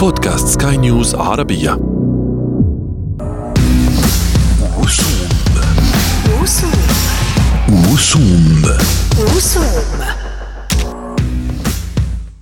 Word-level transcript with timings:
بودكاست 0.00 0.48
سكاي 0.48 0.76
نيوز 0.76 1.14
عربية. 1.14 1.70
وسوم 4.78 5.28
وسوم 6.42 6.72
وسوم 7.92 8.62
وسوم 9.36 9.64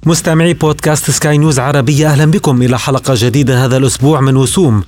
مستمعي 0.07 0.55
بودكاست 0.55 1.11
سكاي 1.11 1.39
نيوز 1.39 1.59
عربية 1.59 2.09
أهلا 2.09 2.25
بكم 2.25 2.63
إلى 2.63 2.79
حلقة 2.79 3.15
جديدة 3.17 3.65
هذا 3.65 3.77
الأسبوع 3.77 4.21
من 4.21 4.37
وسوم. 4.37 4.83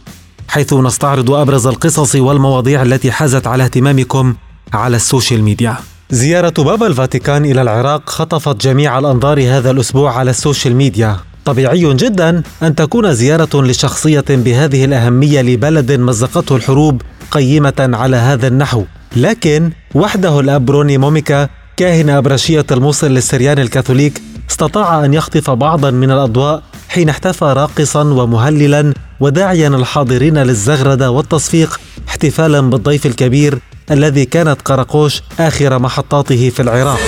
حيث 0.49 0.75
نستعرض 0.75 1.31
أبرز 1.31 1.67
القصص 1.67 2.15
والمواضيع 2.15 2.83
التي 2.83 3.13
حازت 3.13 3.47
على 3.47 3.65
اهتمامكم 3.65 4.35
على 4.73 4.97
السوشيال 4.97 5.43
ميديا. 5.43 5.77
زيارة 6.11 6.55
بابا 6.63 6.87
الفاتيكان 6.87 7.45
إلى 7.45 7.63
العراق 7.63 8.11
خطفت 8.11 8.57
جميع 8.57 8.99
الأنظار 8.99 9.41
هذا 9.49 9.71
الأسبوع 9.71 10.19
على 10.19 10.31
السوشيال 10.31 10.77
ميديا. 10.77 11.17
طبيعي 11.49 11.95
جدا 11.95 12.43
أن 12.63 12.75
تكون 12.75 13.15
زيارة 13.15 13.63
لشخصية 13.63 14.25
بهذه 14.29 14.85
الأهمية 14.85 15.41
لبلد 15.43 15.93
مزقته 15.93 16.57
الحروب 16.57 17.03
قيمة 17.31 17.91
على 17.93 18.17
هذا 18.17 18.47
النحو. 18.49 18.85
لكن 19.17 19.71
وحده 19.95 20.41
الأب 20.41 20.67
بروني 20.67 20.99
موميكا 20.99 21.49
كاهن 21.77 22.11
أبرشية 22.11 22.67
الموصل 22.71 23.11
للسريان 23.11 23.59
الكاثوليك 23.59 24.23
استطاع 24.51 25.05
أن 25.05 25.15
يخطف 25.15 25.51
بعضا 25.51 25.91
من 25.91 26.11
الأضواء 26.11 26.63
حين 26.89 27.09
احتفى 27.09 27.45
راقصا 27.45 28.03
ومهللا 28.05 28.95
وداعيا 29.21 29.69
الحاضرين 29.69 30.39
للزغردة 30.39 31.11
والتصفيق 31.11 31.81
احتفالا 32.09 32.61
بالضيف 32.61 33.07
الكبير 33.07 33.59
الذي 33.91 34.25
كانت 34.25 34.63
قرقوش 34.65 35.23
آخر 35.41 35.79
محطاته 35.79 36.51
في 36.51 36.63
العراق. 36.63 36.99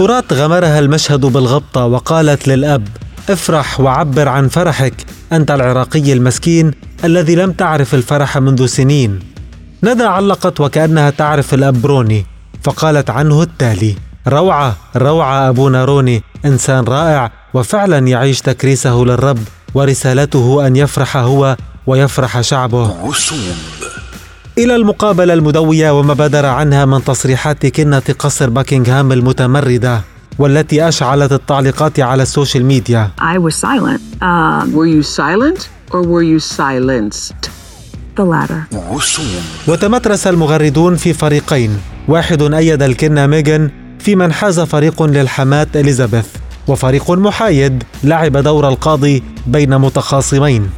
فرات 0.00 0.32
غمرها 0.32 0.78
المشهد 0.78 1.20
بالغبطة 1.20 1.86
وقالت 1.86 2.48
للأب 2.48 2.88
افرح 3.30 3.80
وعبر 3.80 4.28
عن 4.28 4.48
فرحك 4.48 4.94
أنت 5.32 5.50
العراقي 5.50 6.12
المسكين 6.12 6.70
الذي 7.04 7.34
لم 7.34 7.52
تعرف 7.52 7.94
الفرح 7.94 8.38
منذ 8.38 8.66
سنين. 8.66 9.18
ندى 9.82 10.02
علقت 10.02 10.60
وكأنها 10.60 11.10
تعرف 11.10 11.54
الأب 11.54 11.86
روني 11.86 12.26
فقالت 12.62 13.10
عنه 13.10 13.42
التالي 13.42 13.94
روعة 14.28 14.76
روعة 14.96 15.48
أبونا 15.48 15.84
روني 15.84 16.22
إنسان 16.44 16.84
رائع 16.84 17.32
وفعلا 17.54 17.98
يعيش 17.98 18.40
تكريسه 18.40 18.94
للرب 18.94 19.38
ورسالته 19.74 20.66
أن 20.66 20.76
يفرح 20.76 21.16
هو 21.16 21.56
ويفرح 21.86 22.40
شعبه. 22.40 22.86
إلى 24.60 24.76
المقابلة 24.76 25.34
المدوية 25.34 25.98
وما 25.98 26.14
بدر 26.14 26.46
عنها 26.46 26.84
من 26.84 27.04
تصريحات 27.04 27.66
كنة 27.66 28.02
قصر 28.18 28.50
باكنغهام 28.50 29.12
المتمردة 29.12 30.00
والتي 30.38 30.88
أشعلت 30.88 31.32
التعليقات 31.32 32.00
على 32.00 32.22
السوشيال 32.22 32.64
ميديا 32.64 33.10
I 33.20 33.38
was 33.38 33.54
silent. 33.54 34.00
Um, 34.22 34.74
Were 34.74 34.86
you 34.86 35.02
silent 35.02 35.68
or 35.90 36.02
were 36.02 36.22
you 36.22 36.38
silenced? 36.40 37.50
the 38.16 38.24
latter. 38.24 38.60
وتمترس 39.68 40.26
المغردون 40.26 40.96
في 40.96 41.12
فريقين 41.12 41.78
واحد 42.08 42.42
أيد 42.42 42.82
الكنة 42.82 43.26
ميغان 43.26 43.70
فيما 43.98 44.16
انحاز 44.16 44.60
فريق 44.60 45.02
للحماة 45.02 45.66
إليزابيث 45.74 46.26
وفريق 46.68 47.10
محايد 47.10 47.82
لعب 48.04 48.36
دور 48.36 48.68
القاضي 48.68 49.22
بين 49.46 49.78
متخاصمين 49.78 50.70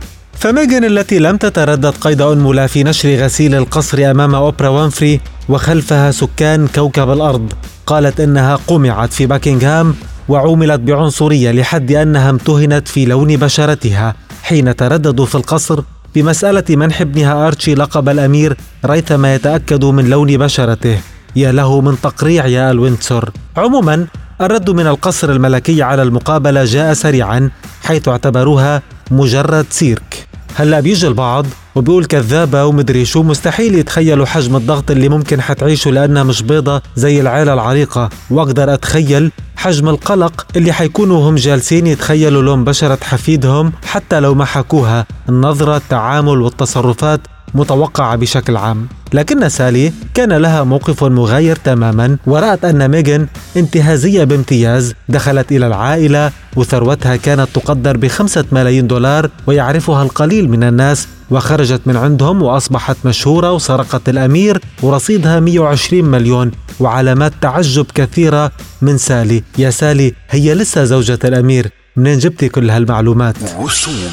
فميغان 0.43 0.85
التي 0.85 1.19
لم 1.19 1.37
تتردد 1.37 1.87
قيد 1.87 2.23
أنملة 2.23 2.67
في 2.67 2.85
نشر 2.85 3.15
غسيل 3.15 3.55
القصر 3.55 4.11
أمام 4.11 4.35
أوبرا 4.35 4.69
وانفري 4.69 5.21
وخلفها 5.49 6.11
سكان 6.11 6.69
كوكب 6.69 7.11
الأرض 7.11 7.53
قالت 7.87 8.21
إنها 8.21 8.57
قمعت 8.67 9.13
في 9.13 9.27
باكنغهام 9.27 9.95
وعوملت 10.29 10.81
بعنصرية 10.81 11.51
لحد 11.53 11.93
أنها 11.93 12.31
امتهنت 12.31 12.89
في 12.89 13.05
لون 13.05 13.37
بشرتها 13.37 14.15
حين 14.43 14.77
ترددوا 14.77 15.27
في 15.27 15.35
القصر 15.35 15.81
بمسألة 16.15 16.65
منح 16.71 17.01
ابنها 17.01 17.47
آرتشي 17.47 17.75
لقب 17.75 18.09
الأمير 18.09 18.57
ريثما 18.85 19.35
يتأكد 19.35 19.85
من 19.85 20.11
لون 20.11 20.37
بشرته. 20.37 20.99
يا 21.37 21.53
له 21.53 21.81
من 21.81 22.01
تقريع 22.01 22.47
يا 22.47 22.71
آل 22.71 22.83
ويندسور. 22.83 23.31
عموما 23.57 24.07
الرد 24.41 24.71
من 24.71 24.87
القصر 24.87 25.31
الملكي 25.31 25.83
على 25.83 26.03
المقابلة 26.03 26.65
جاء 26.65 26.93
سريعا 26.95 27.51
حيث 27.83 28.09
اعتبروها 28.09 28.83
مجرد 29.11 29.67
سيرك. 29.71 30.32
هلا 30.55 30.81
بيجي 30.81 31.07
البعض 31.07 31.47
وبيقول 31.75 32.05
كذابة 32.05 32.65
ومدري 32.65 33.05
شو 33.05 33.23
مستحيل 33.23 33.75
يتخيلوا 33.75 34.27
حجم 34.27 34.57
الضغط 34.57 34.91
اللي 34.91 35.09
ممكن 35.09 35.41
حتعيشه 35.41 35.91
لأنها 35.91 36.23
مش 36.23 36.43
بيضة 36.43 36.83
زي 36.97 37.21
العيلة 37.21 37.55
العريقة. 37.55 38.09
وأقدر 38.31 38.75
أتخيل 38.75 39.31
حجم 39.57 39.89
القلق 39.89 40.47
اللي 40.57 40.73
حيكونوا 40.73 41.31
هم 41.31 41.35
جالسين 41.35 41.87
يتخيلوا 41.87 42.43
لون 42.43 42.65
بشرة 42.65 42.99
حفيدهم 43.03 43.73
حتى 43.85 44.21
لو 44.21 44.35
ما 44.35 44.45
حكوها. 44.45 45.07
النظرة 45.29 45.77
التعامل 45.77 46.43
والتصرفات 46.43 47.21
متوقعة 47.55 48.17
بشكل 48.17 48.57
عام. 48.57 48.87
لكن 49.15 49.49
سالي 49.49 49.93
كان 50.15 50.33
لها 50.33 50.65
موقف 50.65 51.05
مغاير 51.05 51.57
تماما 51.57 52.17
ورأت 52.27 52.65
أن 52.65 52.91
ميغان 52.91 53.27
انتهازية 53.57 54.25
بامتياز 54.25 54.95
دخلت 55.09 55.53
إلى 55.53 55.67
العائلة 55.67 56.31
وثروتها 56.57 57.17
كانت 57.17 57.49
تقدر 57.55 57.97
بخمسة 57.97 58.45
ملايين 58.53 58.87
دولار 58.87 59.31
ويعرفها 59.47 60.03
القليل 60.03 60.49
من 60.49 60.63
الناس 60.65 61.09
وخرجت 61.31 61.81
من 61.87 61.97
عندهم 61.97 62.43
وأصبحت 62.43 62.97
مشهورة 63.05 63.53
وسرقت 63.53 64.09
الأمير 64.09 64.61
ورصيدها 64.83 65.41
120 65.41 66.05
مليون 66.05 66.51
وعلامات 66.81 67.33
تعجب 67.41 67.87
كثيرة 67.95 68.53
من 68.83 68.99
سالي. 68.99 69.43
يا 69.59 69.71
سالي 69.71 70.15
هي 70.31 70.55
لسه 70.55 70.85
زوجة 70.85 71.19
الأمير. 71.25 71.82
منين 71.97 72.19
جبتي 72.19 72.49
كل 72.49 72.71
هالمعلومات؟ 72.71 73.37
وسوم 73.59 74.11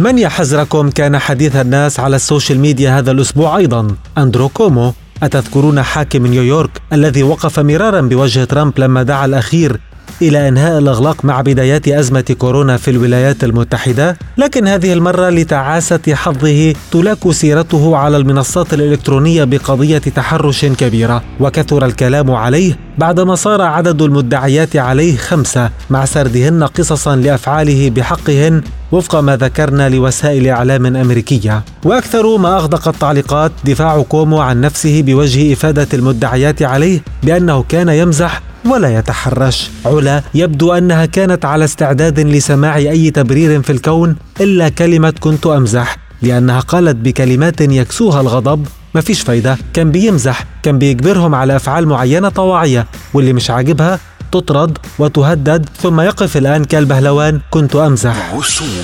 من 0.00 0.18
يحزركم 0.18 0.90
كان 0.90 1.18
حديث 1.18 1.56
الناس 1.56 2.00
على 2.00 2.16
ال 2.16 2.22
social 2.22 2.58
media 2.58 2.98
هذا 2.98 3.10
الأسبوع 3.10 3.56
أيضا؟ 3.56 3.96
أندرو 4.18 4.48
كومو. 4.48 4.92
أتذكرون 5.22 5.82
حاكم 5.82 6.26
نيويورك 6.26 6.70
الذي 6.92 7.22
وقف 7.22 7.58
مرارا 7.58 8.00
بوجه 8.00 8.44
ترامب 8.44 8.78
لما 8.78 9.02
دعا 9.02 9.24
الأخير 9.26 9.80
إلى 10.22 10.48
إنهاء 10.48 10.78
الإغلاق 10.78 11.24
مع 11.24 11.40
بدايات 11.40 11.88
أزمة 11.88 12.36
كورونا 12.38 12.76
في 12.76 12.90
الولايات 12.90 13.44
المتحدة 13.44 14.16
لكن 14.38 14.66
هذه 14.66 14.92
المرة 14.92 15.28
لتعاسة 15.30 16.00
حظه 16.14 16.74
تلاك 16.92 17.30
سيرته 17.30 17.96
على 17.96 18.16
المنصات 18.16 18.74
الإلكترونية 18.74 19.44
بقضية 19.44 19.98
تحرش 19.98 20.64
كبيرة. 20.64 21.22
وكثر 21.40 21.84
الكلام 21.84 22.30
عليه 22.30 22.78
بعدما 22.98 23.34
صار 23.34 23.62
عدد 23.62 24.02
المدعيات 24.02 24.76
عليه 24.76 25.16
خمسة 25.16 25.70
مع 25.90 26.04
سردهن 26.04 26.64
قصصا 26.64 27.16
لأفعاله 27.16 27.90
بحقهن 27.90 28.62
وفق 28.92 29.20
ما 29.20 29.36
ذكرنا 29.36 29.88
لوسائل 29.88 30.48
إعلام 30.48 30.96
أمريكية. 30.96 31.62
وأكثر 31.84 32.36
ما 32.36 32.56
أغدق 32.56 32.88
التعليقات 32.88 33.52
دفاع 33.64 34.02
كومو 34.02 34.40
عن 34.40 34.60
نفسه 34.60 35.02
بوجه 35.02 35.52
إفادة 35.52 35.88
المدعيات 35.94 36.62
عليه 36.62 37.00
بأنه 37.22 37.64
كان 37.68 37.88
يمزح 37.88 38.42
ولا 38.64 38.98
يتحرش. 38.98 39.70
علا 39.86 40.22
يبدو 40.34 40.72
أنها 40.72 41.06
كانت 41.06 41.44
على 41.44 41.64
استعداد 41.64 42.20
لسماع 42.20 42.76
أي 42.76 43.10
تبرير 43.10 43.62
في 43.62 43.70
الكون 43.72 44.16
إلا 44.40 44.68
كلمة 44.68 45.14
كنت 45.20 45.46
أمزح 45.46 45.96
لأنها 46.22 46.60
قالت 46.60 46.96
بكلمات 46.96 47.60
يكسوها 47.60 48.20
الغضب. 48.20 48.66
مفيش 48.94 49.20
فايدة. 49.20 49.58
كان 49.74 49.90
بيمزح. 49.90 50.44
كان 50.62 50.78
بيجبرهم 50.78 51.34
على 51.34 51.56
أفعال 51.56 51.86
معينة 51.88 52.28
طواعية 52.28 52.86
واللي 53.14 53.32
مش 53.32 53.50
عاجبها 53.50 53.98
تطرد 54.32 54.78
وتهدد 54.98 55.68
ثم 55.82 56.00
يقف 56.00 56.36
الآن 56.36 56.64
كالبهلوان. 56.64 57.40
كنت 57.50 57.76
أمزح. 57.76 58.34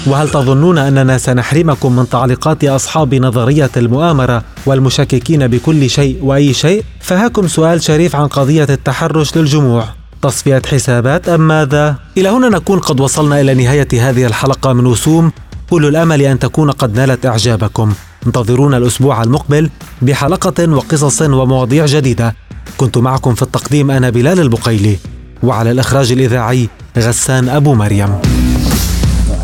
وهل 0.06 0.28
تظنون 0.28 0.78
أننا 0.78 1.18
سنحرمكم 1.18 1.96
من 1.96 2.08
تعليقات 2.08 2.64
أصحاب 2.64 3.14
نظرية 3.14 3.70
المؤامرة 3.76 4.42
والمشككين 4.66 5.46
بكل 5.46 5.90
شيء 5.90 6.18
وأي 6.22 6.52
شيء؟ 6.52 6.84
فهاكم 7.00 7.48
سؤال 7.48 7.82
شريف 7.82 8.16
عن 8.16 8.26
قضية 8.26 8.66
التحرش 8.70 9.36
للجموع. 9.36 9.84
تصفية 10.22 10.62
حسابات 10.66 11.28
أم 11.28 11.40
ماذا؟ 11.40 11.96
إلى 12.16 12.28
هنا 12.28 12.48
نكون 12.48 12.78
قد 12.78 13.00
وصلنا 13.00 13.40
إلى 13.40 13.54
نهاية 13.54 13.88
هذه 13.92 14.26
الحلقة 14.26 14.72
من 14.72 14.86
وسوم. 14.86 15.32
كل 15.70 15.86
الأمل 15.86 16.22
أن 16.22 16.38
تكون 16.38 16.70
قد 16.70 16.96
نالت 16.96 17.26
إعجابكم. 17.26 17.92
انتظرونا 18.26 18.76
الأسبوع 18.76 19.22
المقبل 19.22 19.70
بحلقة 20.02 20.70
وقصص 20.72 21.22
ومواضيع 21.22 21.86
جديدة. 21.86 22.34
كنت 22.76 22.98
معكم 22.98 23.34
في 23.34 23.42
التقديم 23.42 23.90
أنا 23.90 24.10
بلال 24.10 24.40
البقيلي. 24.40 24.96
وعلى 25.43 25.70
الإخراج 25.70 26.12
الإذاعي 26.12 26.69
غسان 26.99 27.49
أبو 27.49 27.75
مريم. 27.75 28.19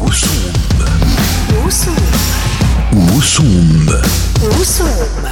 رسوم 0.06 0.52
رسوم 3.16 3.86
رسوم 4.60 5.23